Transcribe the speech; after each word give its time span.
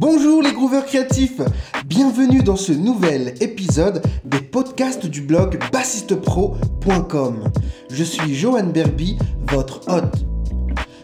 Bonjour 0.00 0.42
les 0.42 0.52
grooveurs 0.52 0.86
créatifs, 0.86 1.40
bienvenue 1.84 2.44
dans 2.44 2.54
ce 2.54 2.70
nouvel 2.70 3.34
épisode 3.40 4.00
des 4.24 4.38
podcasts 4.38 5.06
du 5.06 5.22
blog 5.22 5.58
bassistepro.com. 5.72 7.50
Je 7.90 8.04
suis 8.04 8.32
Johan 8.32 8.68
Berby, 8.68 9.18
votre 9.50 9.80
hôte. 9.88 10.24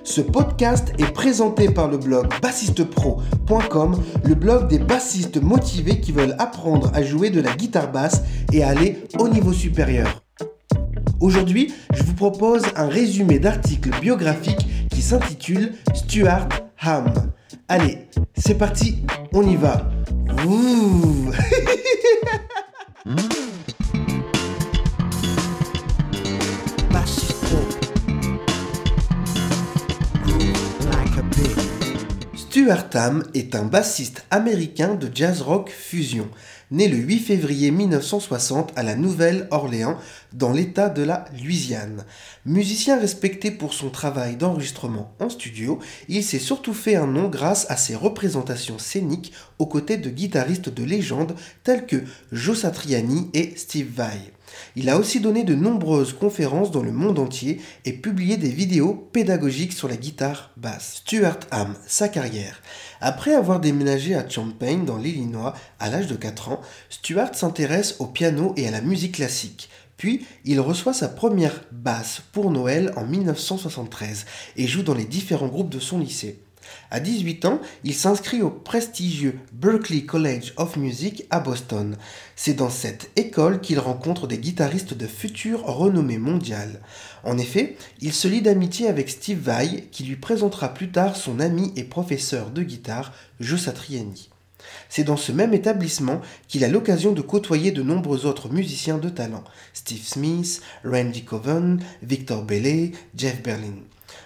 Ce 0.05 0.21
podcast 0.21 0.93
est 1.01 1.13
présenté 1.13 1.71
par 1.71 1.89
le 1.89 1.99
blog 1.99 2.29
bassistepro.com, 2.41 4.01
le 4.23 4.35
blog 4.37 4.69
des 4.69 4.79
bassistes 4.79 5.43
motivés 5.43 5.99
qui 6.01 6.13
veulent 6.13 6.37
apprendre 6.39 6.93
à 6.95 7.03
jouer 7.03 7.31
de 7.31 7.41
la 7.41 7.53
guitare 7.53 7.91
basse 7.91 8.23
et 8.53 8.63
aller 8.63 9.03
au 9.19 9.29
niveau 9.29 9.53
supérieur. 9.53 10.23
Aujourd'hui, 11.19 11.75
je 11.93 12.05
vous 12.05 12.15
propose 12.15 12.63
un 12.77 12.87
résumé 12.87 13.41
d'articles 13.41 13.91
biographiques 14.01 14.89
qui 14.89 15.03
s'intitule 15.03 15.73
Stuart 15.95 16.49
Ham. 16.81 17.13
Allez, 17.67 18.09
c'est 18.37 18.59
parti, 18.59 18.99
on 19.33 19.43
y 19.43 19.57
va. 19.57 19.91
Stuart 32.35 32.91
Ham 32.95 33.25
est 33.35 33.55
un 33.55 33.65
bassiste 33.65 34.27
américain 34.31 34.95
de 34.95 35.11
jazz 35.13 35.41
rock 35.41 35.71
fusion, 35.71 36.29
né 36.71 36.87
le 36.87 36.99
8 36.99 37.19
février 37.19 37.71
1960 37.71 38.73
à 38.77 38.83
la 38.83 38.95
Nouvelle-Orléans, 38.95 39.97
dans 40.35 40.53
l'État 40.53 40.89
de 40.89 41.03
la 41.03 41.25
Louisiane. 41.43 42.05
Musicien 42.45 42.99
respecté 42.99 43.51
pour 43.51 43.73
son 43.73 43.89
travail 43.89 44.37
d'enregistrement 44.37 45.15
en 45.21 45.31
studio, 45.31 45.79
il 46.09 46.23
s'est 46.23 46.39
surtout 46.39 46.75
fait 46.75 46.97
un 46.97 47.07
nom 47.07 47.29
grâce 47.29 47.67
à 47.71 47.77
ses 47.77 47.95
représentations 47.95 48.79
scéniques 48.79 49.33
aux 49.59 49.67
côtés 49.67 49.97
de 49.97 50.11
guitaristes 50.11 50.69
de 50.69 50.85
légende 50.85 51.35
tels 51.63 51.87
que 51.87 52.05
Joe 52.33 52.59
Satriani 52.59 53.31
et 53.33 53.55
Steve 53.57 53.89
Vai. 53.95 54.19
Il 54.77 54.89
a 54.89 54.99
aussi 54.99 55.21
donné 55.21 55.45
de 55.45 55.55
nombreuses 55.55 56.13
conférences 56.13 56.71
dans 56.71 56.83
le 56.83 56.93
monde 56.93 57.19
entier 57.19 57.61
et 57.85 57.93
publié 57.93 58.37
des 58.37 58.51
vidéos 58.51 58.95
pédagogiques 59.13 59.73
sur 59.73 59.89
la 59.89 59.97
guitare 59.97 60.51
basse. 60.57 61.03
Stuart 61.05 61.41
Ham, 61.51 61.75
sa 61.87 62.09
carrière. 62.09 62.63
Après 63.01 63.35
avoir 63.35 63.61
déménagé 63.61 64.15
à 64.15 64.29
Champaign 64.29 64.85
dans 64.85 64.99
l'Illinois 64.99 65.55
à 65.79 65.91
l'âge 65.91 66.07
de 66.07 66.17
4 66.17 66.51
ans, 66.51 66.61
Stuart 66.89 67.35
s'intéresse 67.35 67.97
au 67.99 68.07
piano 68.07 68.53
et 68.57 68.69
à 68.69 68.71
la 68.71 68.81
musique 68.81 69.17
classique. 69.17 69.71
Puis, 69.97 70.27
il 70.45 70.61
reçoit 70.61 70.95
sa 70.95 71.09
première 71.09 71.63
basse 71.73 72.23
pour 72.33 72.51
Noël 72.51 72.93
en 72.97 73.05
1973 73.05 74.27
et 74.57 74.67
joue 74.67 74.83
dans 74.83 74.95
les 74.95 75.05
différents 75.05 75.49
groupes 75.49 75.71
de 75.71 75.81
son 75.81 75.99
lycée. 75.99 76.41
À 76.91 77.01
18 77.01 77.45
ans, 77.45 77.61
il 77.83 77.95
s'inscrit 77.95 78.43
au 78.43 78.51
prestigieux 78.51 79.39
Berklee 79.53 80.07
College 80.07 80.53
of 80.57 80.77
Music 80.77 81.27
à 81.31 81.41
Boston. 81.41 81.97
C'est 82.37 82.55
dans 82.55 82.71
cette 82.71 83.11
école 83.17 83.61
qu'il 83.61 83.79
rencontre 83.79 84.27
des 84.27 84.39
guitaristes 84.39 84.95
de 84.95 85.07
future 85.07 85.65
renommée 85.65 86.19
mondiale. 86.19 86.81
En 87.23 87.39
effet, 87.39 87.77
il 88.01 88.13
se 88.13 88.29
lie 88.29 88.43
d'amitié 88.43 88.89
avec 88.89 89.11
Steve 89.11 89.41
Vai, 89.41 89.89
qui 89.91 90.05
lui 90.05 90.17
présentera 90.17 90.73
plus 90.73 90.91
tard 90.91 91.17
son 91.17 91.41
ami 91.41 91.73
et 91.77 91.85
professeur 91.85 92.51
de 92.51 92.63
guitare, 92.63 93.13
Joe 93.41 93.61
Satriani. 93.61 94.31
C'est 94.89 95.05
dans 95.05 95.17
ce 95.17 95.33
même 95.33 95.55
établissement 95.55 96.21
qu'il 96.49 96.65
a 96.65 96.69
l'occasion 96.69 97.13
de 97.13 97.23
côtoyer 97.23 97.73
de 97.73 97.83
nombreux 97.83 98.27
autres 98.27 98.49
musiciens 98.49 98.99
de 98.99 99.09
talent, 99.09 99.45
Steve 99.73 100.07
Smith, 100.07 100.63
Randy 100.85 101.25
Coven, 101.25 101.83
Victor 102.03 102.43
Bailey, 102.43 102.93
Jeff 103.17 103.43
Berlin. 103.43 103.75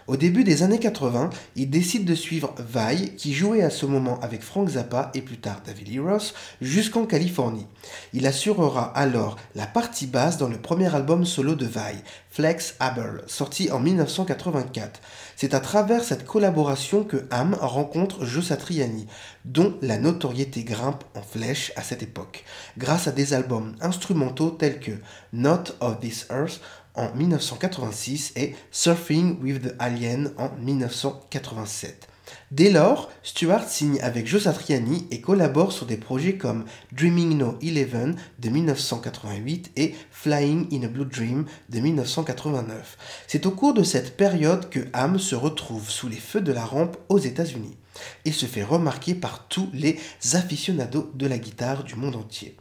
Au 0.06 0.16
début 0.16 0.44
des 0.44 0.62
années 0.62 0.78
80, 0.78 1.30
il 1.56 1.70
décide 1.70 2.04
de 2.04 2.14
suivre 2.14 2.54
Vai, 2.58 3.14
qui 3.16 3.34
jouait 3.34 3.62
à 3.62 3.70
ce 3.70 3.86
moment 3.86 4.18
avec 4.20 4.42
Frank 4.42 4.68
Zappa 4.68 5.10
et 5.14 5.22
plus 5.22 5.38
tard 5.38 5.60
David 5.66 5.88
Lee 5.88 6.00
Ross, 6.00 6.34
jusqu'en 6.60 7.06
Californie. 7.06 7.66
Il 8.12 8.26
assurera 8.26 8.84
alors 8.96 9.36
la 9.54 9.66
partie 9.66 10.06
basse 10.06 10.38
dans 10.38 10.48
le 10.48 10.58
premier 10.58 10.94
album 10.94 11.24
solo 11.24 11.54
de 11.54 11.66
Vai, 11.66 11.96
Flex 12.30 12.76
Abel, 12.78 13.22
sorti 13.26 13.70
en 13.70 13.80
1984. 13.80 15.00
C'est 15.36 15.54
à 15.54 15.60
travers 15.60 16.04
cette 16.04 16.24
collaboration 16.24 17.04
que 17.04 17.26
Ham 17.30 17.56
rencontre 17.60 18.24
Joe 18.24 18.46
Satriani, 18.46 19.06
dont 19.44 19.76
la 19.82 19.98
notoriété 19.98 20.62
grimpe 20.62 21.04
en 21.14 21.22
flèche 21.22 21.72
à 21.76 21.82
cette 21.82 22.02
époque, 22.02 22.44
grâce 22.76 23.08
à 23.08 23.12
des 23.12 23.34
albums 23.34 23.74
instrumentaux 23.80 24.50
tels 24.50 24.80
que 24.80 24.92
Not 25.32 25.74
of 25.80 26.00
This 26.00 26.26
Earth 26.30 26.60
en 26.98 27.14
1986 27.14 28.32
et 28.36 28.54
Surfing 28.70 29.40
with 29.40 29.62
the 29.62 29.74
Alien 29.78 30.32
en 30.36 30.50
1987. 30.60 32.08
Dès 32.50 32.70
lors, 32.70 33.10
Stewart 33.22 33.68
signe 33.68 34.00
avec 34.00 34.26
Joe 34.26 34.42
Satriani 34.42 35.06
et 35.10 35.20
collabore 35.20 35.72
sur 35.72 35.86
des 35.86 35.96
projets 35.96 36.36
comme 36.36 36.64
Dreaming 36.92 37.38
No 37.38 37.58
Eleven 37.62 38.16
de 38.38 38.48
1988 38.48 39.72
et 39.76 39.94
Flying 40.10 40.66
in 40.72 40.84
a 40.84 40.88
Blue 40.88 41.06
Dream 41.06 41.46
de 41.68 41.80
1989. 41.80 42.98
C'est 43.26 43.46
au 43.46 43.50
cours 43.50 43.74
de 43.74 43.82
cette 43.82 44.16
période 44.16 44.68
que 44.70 44.80
Ham 44.92 45.18
se 45.18 45.34
retrouve 45.34 45.88
sous 45.90 46.08
les 46.08 46.16
feux 46.16 46.40
de 46.40 46.52
la 46.52 46.64
rampe 46.64 46.96
aux 47.08 47.18
États-Unis 47.18 47.76
et 48.24 48.32
se 48.32 48.46
fait 48.46 48.64
remarquer 48.64 49.14
par 49.14 49.46
tous 49.48 49.68
les 49.72 49.98
aficionados 50.34 51.10
de 51.14 51.26
la 51.26 51.38
guitare 51.38 51.84
du 51.84 51.96
monde 51.96 52.16
entier. 52.16 52.56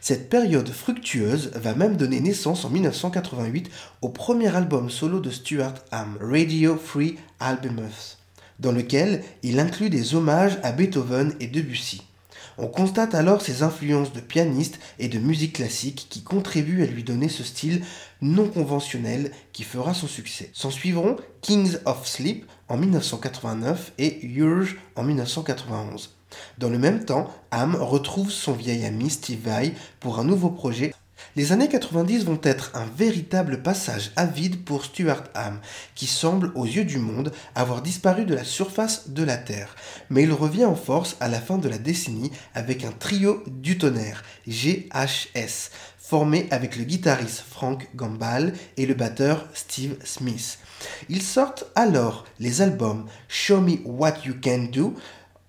Cette 0.00 0.28
période 0.28 0.68
fructueuse 0.68 1.50
va 1.54 1.74
même 1.74 1.96
donner 1.96 2.20
naissance 2.20 2.64
en 2.64 2.70
1988 2.70 3.70
au 4.02 4.08
premier 4.08 4.54
album 4.54 4.90
solo 4.90 5.20
de 5.20 5.30
Stuart 5.30 5.74
Ham, 5.90 6.18
Radio 6.20 6.76
Free 6.76 7.16
Albemuth, 7.40 8.18
dans 8.58 8.72
lequel 8.72 9.22
il 9.42 9.58
inclut 9.60 9.90
des 9.90 10.14
hommages 10.14 10.58
à 10.62 10.72
Beethoven 10.72 11.34
et 11.40 11.46
Debussy. 11.46 12.02
On 12.56 12.68
constate 12.68 13.14
alors 13.14 13.42
ses 13.42 13.62
influences 13.62 14.12
de 14.12 14.20
pianiste 14.20 14.78
et 15.00 15.08
de 15.08 15.18
musique 15.18 15.54
classique 15.54 16.06
qui 16.08 16.22
contribuent 16.22 16.84
à 16.84 16.86
lui 16.86 17.02
donner 17.02 17.28
ce 17.28 17.42
style 17.42 17.82
non 18.22 18.48
conventionnel 18.48 19.32
qui 19.52 19.64
fera 19.64 19.92
son 19.92 20.06
succès. 20.06 20.50
S'en 20.52 20.70
suivront 20.70 21.16
Kings 21.40 21.78
of 21.84 22.06
Sleep 22.06 22.46
en 22.68 22.76
1989 22.76 23.92
et 23.98 24.24
Urge 24.24 24.76
en 24.94 25.02
1991. 25.02 26.14
Dans 26.58 26.70
le 26.70 26.78
même 26.78 27.04
temps, 27.04 27.30
Ham 27.50 27.76
retrouve 27.76 28.30
son 28.30 28.52
vieil 28.52 28.84
ami 28.84 29.10
Steve 29.10 29.40
Vai 29.44 29.74
pour 30.00 30.18
un 30.18 30.24
nouveau 30.24 30.50
projet. 30.50 30.92
Les 31.36 31.50
années 31.50 31.68
90 31.68 32.24
vont 32.24 32.40
être 32.42 32.70
un 32.74 32.86
véritable 32.96 33.62
passage 33.62 34.12
à 34.14 34.24
vide 34.24 34.64
pour 34.64 34.84
Stuart 34.84 35.24
Ham, 35.34 35.58
qui 35.94 36.06
semble, 36.06 36.52
aux 36.54 36.64
yeux 36.64 36.84
du 36.84 36.98
monde, 36.98 37.32
avoir 37.56 37.82
disparu 37.82 38.24
de 38.24 38.34
la 38.34 38.44
surface 38.44 39.10
de 39.10 39.24
la 39.24 39.36
Terre. 39.36 39.74
Mais 40.10 40.22
il 40.22 40.32
revient 40.32 40.64
en 40.64 40.76
force 40.76 41.16
à 41.20 41.28
la 41.28 41.40
fin 41.40 41.58
de 41.58 41.68
la 41.68 41.78
décennie 41.78 42.30
avec 42.54 42.84
un 42.84 42.92
trio 42.92 43.42
du 43.48 43.78
tonnerre, 43.78 44.22
GHS, 44.46 45.70
formé 45.98 46.46
avec 46.50 46.76
le 46.76 46.84
guitariste 46.84 47.44
Frank 47.48 47.88
Gambale 47.96 48.52
et 48.76 48.86
le 48.86 48.94
batteur 48.94 49.48
Steve 49.54 49.96
Smith. 50.04 50.58
Ils 51.08 51.22
sortent 51.22 51.64
alors 51.74 52.24
les 52.38 52.62
albums 52.62 53.06
Show 53.26 53.60
Me 53.60 53.78
What 53.84 54.18
You 54.26 54.34
Can 54.42 54.68
Do, 54.72 54.94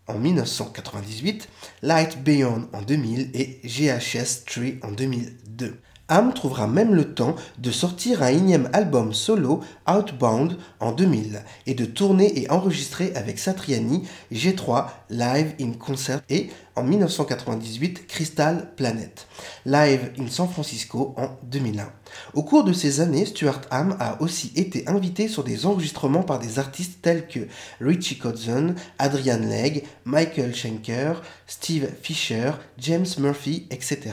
en 0.08 0.16
1998, 0.16 1.48
Light 1.82 2.24
Beyond 2.24 2.68
en 2.74 2.82
2000 2.82 3.32
et 3.34 3.60
GHS 3.64 4.46
Tree 4.46 4.80
en 4.84 4.92
2002. 4.92 5.80
Ham 6.08 6.36
trouvera 6.36 6.68
même 6.68 6.94
le 6.94 7.16
temps 7.16 7.36
de 7.58 7.72
sortir 7.72 8.22
un 8.22 8.28
énième 8.28 8.70
album 8.74 9.12
solo, 9.12 9.62
Outbound, 9.88 10.58
en 10.80 10.92
2000, 10.92 11.42
et 11.66 11.74
de 11.74 11.86
tourner 11.86 12.40
et 12.40 12.52
enregistrer 12.52 13.12
avec 13.16 13.40
Satriani 13.40 14.08
G3 14.32 14.86
Live 15.10 15.56
in 15.60 15.72
Concert 15.72 16.22
et 16.30 16.52
en 16.76 16.84
1998 16.84 18.08
Crystal 18.08 18.72
Planet, 18.76 19.28
Live 19.66 20.12
in 20.20 20.28
San 20.28 20.48
Francisco 20.48 21.14
en 21.18 21.38
2001. 21.44 21.90
Au 22.34 22.44
cours 22.44 22.64
de 22.64 22.74
ces 22.74 23.00
années, 23.00 23.26
Stuart 23.26 23.62
Ham 23.72 23.96
a 24.00 24.22
aussi 24.22 24.52
été 24.56 24.88
invité 24.88 25.28
sur 25.28 25.44
des 25.44 25.66
enregistrements 25.66 26.24
par 26.24 26.40
des 26.40 26.60
artistes 26.60 27.02
tels 27.02 27.28
que 27.28 27.48
Richie 27.82 28.18
Kotzen, 28.18 28.76
Adrian 29.00 29.40
Legg, 29.40 29.84
Michael 30.06 30.56
Schenker, 30.56 31.22
Steve 31.48 31.90
Fisher, 32.02 32.52
James 32.78 33.08
Murphy, 33.20 33.68
etc. 33.70 34.12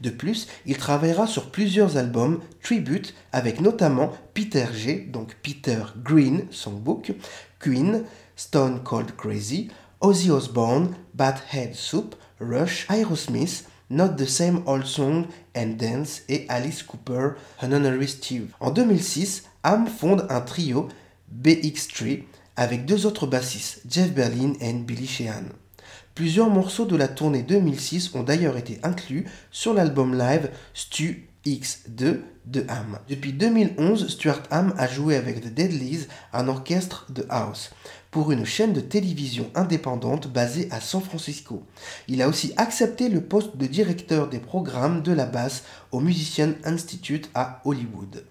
De 0.00 0.10
plus, 0.10 0.48
il 0.66 0.76
travaillera 0.76 1.26
sur 1.26 1.50
plusieurs 1.50 1.96
albums 1.96 2.40
tribute 2.62 3.14
avec 3.32 3.60
notamment 3.60 4.12
Peter 4.34 4.66
G, 4.74 5.08
donc 5.12 5.36
Peter 5.42 5.82
Green 6.02 6.46
Songbook, 6.50 7.12
Queen, 7.58 8.04
Stone 8.36 8.82
Cold 8.82 9.14
Crazy, 9.16 9.68
Ozzy 10.00 10.30
Osbourne, 10.30 10.94
Bad 11.12 11.36
Head 11.52 11.74
Soup, 11.74 12.14
Rush, 12.40 12.86
Aerosmith, 12.88 13.66
Not 13.90 14.16
the 14.16 14.24
Same 14.24 14.62
Old 14.66 14.86
Song 14.86 15.26
and 15.54 15.76
Dance 15.78 16.22
et 16.28 16.46
Alice 16.48 16.82
Cooper, 16.82 17.32
An 17.60 17.72
Honorary 17.72 18.08
Steve. 18.08 18.46
En 18.60 18.70
2006, 18.70 19.44
Ham 19.62 19.86
fonde 19.86 20.26
un 20.30 20.40
trio, 20.40 20.88
BX3, 21.42 22.22
avec 22.56 22.86
deux 22.86 23.04
autres 23.04 23.26
bassistes, 23.26 23.82
Jeff 23.90 24.12
Berlin 24.12 24.54
et 24.60 24.72
Billy 24.72 25.06
Sheehan. 25.06 25.44
Plusieurs 26.14 26.48
morceaux 26.48 26.86
de 26.86 26.96
la 26.96 27.08
tournée 27.08 27.42
2006 27.42 28.14
ont 28.14 28.22
d'ailleurs 28.22 28.56
été 28.56 28.80
inclus 28.82 29.26
sur 29.50 29.74
l'album 29.74 30.16
live 30.16 30.50
Stu 30.72 31.29
X2 31.46 32.20
de 32.46 32.64
Ham. 32.68 32.98
Depuis 33.08 33.32
2011, 33.32 34.08
Stuart 34.08 34.42
Ham 34.50 34.74
a 34.76 34.86
joué 34.86 35.16
avec 35.16 35.40
The 35.40 35.54
Deadlies, 35.54 36.06
un 36.32 36.48
orchestre 36.48 37.06
de 37.10 37.26
house. 37.28 37.70
pour 38.10 38.32
une 38.32 38.44
chaîne 38.44 38.72
de 38.72 38.80
télévision 38.80 39.48
indépendante 39.54 40.26
basée 40.26 40.68
à 40.72 40.80
San 40.80 41.00
Francisco. 41.00 41.64
Il 42.08 42.22
a 42.22 42.28
aussi 42.28 42.52
accepté 42.56 43.08
le 43.08 43.20
poste 43.20 43.56
de 43.56 43.66
directeur 43.66 44.28
des 44.28 44.40
programmes 44.40 45.02
de 45.02 45.12
la 45.12 45.26
basse 45.26 45.62
au 45.92 46.00
Musician 46.00 46.54
Institute 46.64 47.30
à 47.34 47.62
Hollywood. 47.64 48.24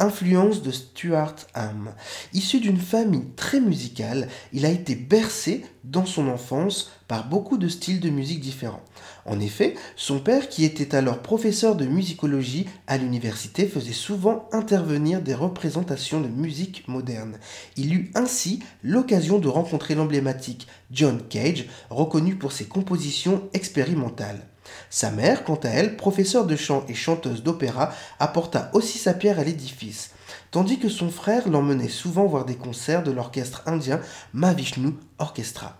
Influence 0.00 0.62
de 0.62 0.70
Stuart 0.70 1.36
Ham. 1.52 1.92
Issu 2.32 2.58
d'une 2.58 2.78
famille 2.78 3.26
très 3.36 3.60
musicale, 3.60 4.28
il 4.54 4.64
a 4.64 4.70
été 4.70 4.94
bercé 4.94 5.62
dans 5.84 6.06
son 6.06 6.26
enfance 6.28 6.90
par 7.06 7.28
beaucoup 7.28 7.58
de 7.58 7.68
styles 7.68 8.00
de 8.00 8.08
musique 8.08 8.40
différents. 8.40 8.82
En 9.26 9.38
effet, 9.40 9.74
son 9.96 10.18
père, 10.18 10.48
qui 10.48 10.64
était 10.64 10.94
alors 10.94 11.18
professeur 11.18 11.76
de 11.76 11.84
musicologie 11.84 12.66
à 12.86 12.96
l'université, 12.96 13.66
faisait 13.66 13.92
souvent 13.92 14.48
intervenir 14.52 15.20
des 15.20 15.34
représentations 15.34 16.22
de 16.22 16.28
musique 16.28 16.88
moderne. 16.88 17.38
Il 17.76 17.92
eut 17.92 18.10
ainsi 18.14 18.60
l'occasion 18.82 19.38
de 19.38 19.48
rencontrer 19.48 19.94
l'emblématique 19.94 20.66
John 20.90 21.20
Cage, 21.28 21.66
reconnu 21.90 22.36
pour 22.36 22.52
ses 22.52 22.64
compositions 22.64 23.50
expérimentales. 23.52 24.49
Sa 24.90 25.10
mère, 25.10 25.44
quant 25.44 25.58
à 25.62 25.68
elle, 25.68 25.96
professeure 25.96 26.46
de 26.46 26.56
chant 26.56 26.84
et 26.88 26.94
chanteuse 26.94 27.42
d'opéra, 27.42 27.92
apporta 28.18 28.70
aussi 28.72 28.98
sa 28.98 29.14
pierre 29.14 29.38
à 29.38 29.44
l'édifice, 29.44 30.10
tandis 30.50 30.78
que 30.78 30.88
son 30.88 31.10
frère 31.10 31.48
l'emmenait 31.48 31.88
souvent 31.88 32.26
voir 32.26 32.44
des 32.44 32.56
concerts 32.56 33.02
de 33.02 33.10
l'orchestre 33.10 33.62
indien 33.66 34.00
Mavishnu 34.32 34.94
Orchestra. 35.18 35.76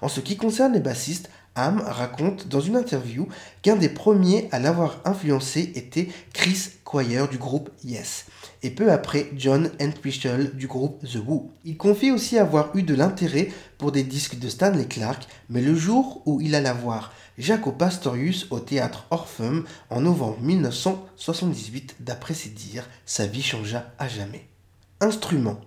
En 0.00 0.08
ce 0.08 0.20
qui 0.20 0.36
concerne 0.36 0.74
les 0.74 0.80
bassistes, 0.80 1.30
Ham 1.54 1.82
raconte 1.84 2.48
dans 2.48 2.60
une 2.60 2.76
interview 2.76 3.28
qu'un 3.60 3.76
des 3.76 3.90
premiers 3.90 4.48
à 4.52 4.58
l'avoir 4.58 5.00
influencé 5.04 5.72
était 5.74 6.08
Chris 6.32 6.70
Quire 6.84 7.28
du 7.28 7.36
groupe 7.36 7.70
Yes, 7.84 8.26
et 8.62 8.70
peu 8.70 8.90
après 8.90 9.30
John 9.36 9.70
Entwistle 9.80 10.52
du 10.54 10.66
groupe 10.66 11.02
The 11.04 11.16
Who. 11.16 11.50
Il 11.64 11.76
confie 11.76 12.10
aussi 12.10 12.38
avoir 12.38 12.74
eu 12.74 12.82
de 12.82 12.94
l'intérêt 12.94 13.50
pour 13.76 13.92
des 13.92 14.02
disques 14.02 14.38
de 14.38 14.48
Stanley 14.48 14.86
Clark, 14.86 15.26
mais 15.50 15.60
le 15.60 15.74
jour 15.74 16.22
où 16.24 16.40
il 16.40 16.54
alla 16.54 16.72
voir 16.72 17.12
Jaco 17.36 17.72
Pastorius 17.72 18.46
au 18.50 18.60
théâtre 18.60 19.06
Orpheum 19.10 19.64
en 19.90 20.00
novembre 20.00 20.40
1978, 20.40 21.96
d'après 22.00 22.34
ses 22.34 22.50
dires, 22.50 22.88
sa 23.04 23.26
vie 23.26 23.42
changea 23.42 23.90
à 23.98 24.08
jamais. 24.08 24.46
Instrument 25.00 25.60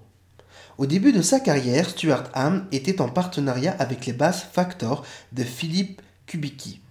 au 0.78 0.86
début 0.86 1.14
de 1.14 1.22
sa 1.22 1.40
carrière, 1.40 1.90
Stuart 1.90 2.30
Ham 2.34 2.68
était 2.72 3.02
en 3.02 3.10
partenariat 3.10 3.76
avec 3.80 4.06
les 4.06 4.14
basses 4.14 4.46
Factor 4.52 5.06
de 5.32 5.44
Philippe 5.44 6.02
Kubicki. 6.28 6.82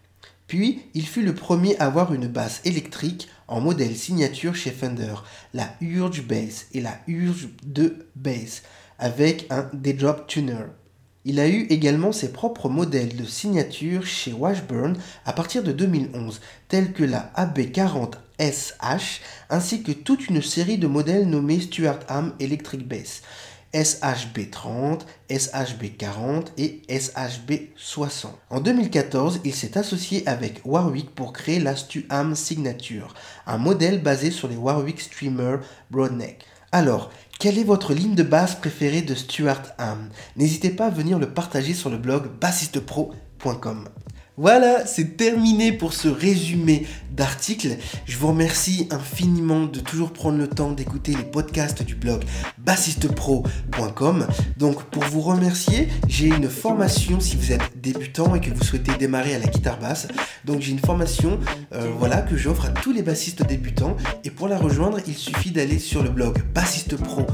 Puis, 0.46 0.82
il 0.94 1.06
fut 1.06 1.22
le 1.22 1.34
premier 1.34 1.76
à 1.78 1.86
avoir 1.86 2.14
une 2.14 2.28
basse 2.28 2.60
électrique 2.64 3.28
en 3.48 3.60
modèle 3.60 3.96
signature 3.96 4.54
chez 4.54 4.70
Fender, 4.70 5.14
la 5.52 5.74
Urge 5.80 6.26
Bass 6.26 6.66
et 6.72 6.80
la 6.80 6.98
Urge 7.08 7.48
2 7.64 8.06
Bass, 8.16 8.62
avec 8.98 9.46
un 9.50 9.68
D-Drop 9.72 10.26
Tuner. 10.26 10.64
Il 11.26 11.40
a 11.40 11.48
eu 11.48 11.62
également 11.70 12.12
ses 12.12 12.32
propres 12.32 12.68
modèles 12.68 13.16
de 13.16 13.24
signature 13.24 14.06
chez 14.06 14.32
Washburn 14.34 14.96
à 15.24 15.32
partir 15.32 15.62
de 15.62 15.72
2011, 15.72 16.40
tels 16.68 16.92
que 16.92 17.04
la 17.04 17.32
AB40SH, 17.36 19.20
ainsi 19.48 19.82
que 19.82 19.92
toute 19.92 20.28
une 20.28 20.42
série 20.42 20.76
de 20.76 20.86
modèles 20.86 21.28
nommés 21.28 21.60
Stuart 21.60 22.00
Ham 22.08 22.34
Electric 22.40 22.86
Bass. 22.86 23.22
SHB30, 23.74 25.00
SHB40 25.28 26.46
et 26.56 26.82
SHB60. 26.88 28.28
En 28.50 28.60
2014, 28.60 29.40
il 29.44 29.54
s'est 29.54 29.76
associé 29.76 30.26
avec 30.26 30.60
Warwick 30.64 31.14
pour 31.14 31.32
créer 31.32 31.58
la 31.58 31.76
Stuham 31.76 32.34
Signature, 32.34 33.14
un 33.46 33.58
modèle 33.58 34.02
basé 34.02 34.30
sur 34.30 34.48
les 34.48 34.56
Warwick 34.56 35.00
Streamer 35.00 35.56
Broadneck. 35.90 36.46
Alors, 36.72 37.10
quelle 37.38 37.58
est 37.58 37.64
votre 37.64 37.92
ligne 37.92 38.14
de 38.14 38.22
base 38.22 38.54
préférée 38.54 39.02
de 39.02 39.14
Stuart 39.14 39.62
Ham? 39.78 40.08
N'hésitez 40.36 40.70
pas 40.70 40.86
à 40.86 40.90
venir 40.90 41.18
le 41.18 41.34
partager 41.34 41.74
sur 41.74 41.90
le 41.90 41.98
blog 41.98 42.28
bassistepro.com. 42.40 43.88
Voilà, 44.36 44.84
c'est 44.84 45.16
terminé 45.16 45.70
pour 45.72 45.92
ce 45.92 46.08
résumé 46.08 46.88
d'articles. 47.12 47.76
Je 48.04 48.18
vous 48.18 48.28
remercie 48.28 48.88
infiniment 48.90 49.66
de 49.66 49.78
toujours 49.78 50.12
prendre 50.12 50.38
le 50.38 50.48
temps 50.48 50.72
d'écouter 50.72 51.12
les 51.12 51.22
podcasts 51.22 51.84
du 51.84 51.94
blog 51.94 52.24
bassistepro.com. 52.58 54.26
Donc 54.56 54.82
pour 54.84 55.04
vous 55.04 55.20
remercier, 55.20 55.88
j'ai 56.08 56.26
une 56.26 56.48
formation 56.48 57.20
si 57.20 57.36
vous 57.36 57.52
êtes 57.52 57.80
débutant 57.80 58.34
et 58.34 58.40
que 58.40 58.50
vous 58.50 58.64
souhaitez 58.64 58.96
démarrer 58.98 59.36
à 59.36 59.38
la 59.38 59.46
guitare 59.46 59.78
basse. 59.78 60.08
Donc 60.44 60.60
j'ai 60.62 60.72
une 60.72 60.80
formation 60.80 61.38
euh, 61.72 61.88
voilà 61.96 62.20
que 62.20 62.36
j'offre 62.36 62.64
à 62.64 62.70
tous 62.70 62.92
les 62.92 63.02
bassistes 63.02 63.46
débutants 63.46 63.96
et 64.24 64.30
pour 64.30 64.48
la 64.48 64.58
rejoindre, 64.58 64.98
il 65.06 65.14
suffit 65.14 65.52
d'aller 65.52 65.78
sur 65.78 66.02
le 66.02 66.10
blog 66.10 66.42
bassistepro.com 66.52 67.24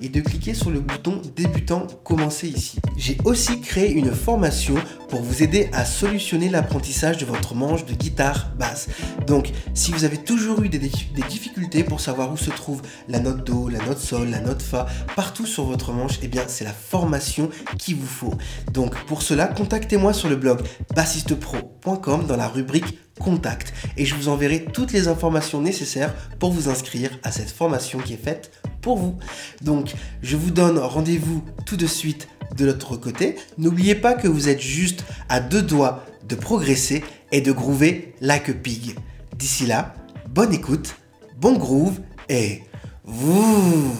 et 0.00 0.08
de 0.08 0.20
cliquer 0.20 0.54
sur 0.54 0.70
le 0.70 0.80
bouton 0.80 1.20
débutant 1.34 1.86
commencer 2.04 2.48
ici. 2.48 2.78
J'ai 2.96 3.16
aussi 3.24 3.60
créé 3.60 3.90
une 3.90 4.12
formation 4.12 4.74
pour 5.08 5.22
vous 5.22 5.42
aider 5.42 5.70
à 5.72 5.84
solutionner 5.84 6.48
l'apprentissage 6.48 7.18
de 7.18 7.24
votre 7.24 7.54
manche 7.54 7.84
de 7.86 7.94
guitare 7.94 8.50
basse. 8.58 8.88
Donc, 9.26 9.50
si 9.74 9.92
vous 9.92 10.04
avez 10.04 10.18
toujours 10.18 10.62
eu 10.62 10.68
des, 10.68 10.78
difficultés 10.78 11.82
pour 11.84 12.00
savoir 12.00 12.32
où 12.32 12.36
se 12.36 12.50
trouve 12.50 12.82
la 13.08 13.20
note 13.20 13.44
Do, 13.44 13.68
la 13.68 13.78
note 13.86 13.98
Sol, 13.98 14.28
la 14.28 14.40
note 14.40 14.62
Fa, 14.62 14.86
partout 15.16 15.46
sur 15.46 15.64
votre 15.64 15.92
manche, 15.92 16.18
eh 16.22 16.28
bien, 16.28 16.44
c'est 16.46 16.64
la 16.64 16.72
formation 16.72 17.48
qu'il 17.78 17.96
vous 17.96 18.06
faut. 18.06 18.34
Donc, 18.72 18.94
pour 19.06 19.22
cela, 19.22 19.46
contactez-moi 19.46 20.12
sur 20.12 20.28
le 20.28 20.36
blog 20.36 20.60
bassistepro.com 20.94 22.26
dans 22.26 22.36
la 22.36 22.48
rubrique 22.48 22.98
Contact 23.20 23.72
et 23.96 24.04
je 24.04 24.14
vous 24.14 24.28
enverrai 24.28 24.64
toutes 24.64 24.92
les 24.92 25.06
informations 25.06 25.60
nécessaires 25.60 26.14
pour 26.38 26.50
vous 26.50 26.68
inscrire 26.68 27.10
à 27.22 27.30
cette 27.30 27.50
formation 27.50 27.98
qui 27.98 28.14
est 28.14 28.22
faite 28.22 28.50
vous. 28.90 29.16
Donc, 29.62 29.94
je 30.22 30.36
vous 30.36 30.50
donne 30.50 30.78
rendez-vous 30.78 31.42
tout 31.66 31.76
de 31.76 31.86
suite 31.86 32.28
de 32.56 32.66
l'autre 32.66 32.96
côté. 32.96 33.36
N'oubliez 33.58 33.94
pas 33.94 34.14
que 34.14 34.28
vous 34.28 34.48
êtes 34.48 34.60
juste 34.60 35.04
à 35.28 35.40
deux 35.40 35.62
doigts 35.62 36.04
de 36.28 36.34
progresser 36.34 37.02
et 37.30 37.40
de 37.40 37.52
groover 37.52 38.14
like 38.20 38.48
a 38.48 38.54
pig. 38.54 38.96
D'ici 39.36 39.66
là, 39.66 39.94
bonne 40.28 40.52
écoute, 40.52 40.96
bon 41.40 41.56
groove 41.56 42.00
et 42.28 42.62
vous 43.04 43.96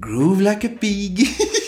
groove 0.00 0.42
like 0.42 0.64
a 0.64 0.68
pig. 0.68 1.26